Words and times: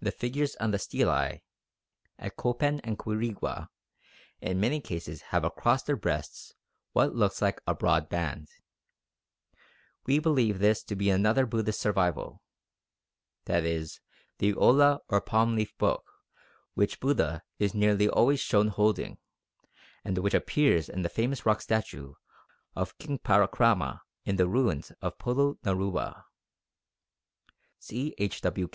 The 0.00 0.12
figures 0.12 0.56
on 0.56 0.70
the 0.70 0.78
stelae 0.78 1.42
at 2.18 2.36
Copan 2.38 2.80
and 2.80 2.98
Quirigua, 2.98 3.68
in 4.40 4.58
many 4.58 4.76
instances 4.78 5.20
have 5.28 5.44
across 5.44 5.82
their 5.82 5.94
breasts 5.94 6.54
what 6.94 7.14
looks 7.14 7.42
like 7.42 7.60
a 7.66 7.74
broad 7.74 8.08
band. 8.08 8.48
We 10.06 10.18
believe 10.20 10.58
this 10.58 10.82
to 10.84 10.96
be 10.96 11.10
another 11.10 11.44
Buddhist 11.44 11.80
survival 11.80 12.40
viz. 13.44 14.00
the 14.38 14.54
ola 14.54 15.00
or 15.10 15.20
palm 15.20 15.54
leaf 15.54 15.76
book 15.76 16.02
which 16.72 16.98
Buddha 16.98 17.42
is 17.58 17.74
nearly 17.74 18.08
always 18.08 18.40
shown 18.40 18.68
holding, 18.68 19.18
and 20.02 20.16
which 20.16 20.32
appears 20.32 20.88
in 20.88 21.02
the 21.02 21.10
famous 21.10 21.44
rock 21.44 21.60
statue 21.60 22.14
of 22.74 22.96
King 22.96 23.18
Parakrama 23.18 24.00
in 24.24 24.36
the 24.36 24.48
ruins 24.48 24.92
of 25.02 25.18
Polonnaruwa 25.18 26.24
(see 27.78 28.14
H. 28.16 28.40
W. 28.40 28.70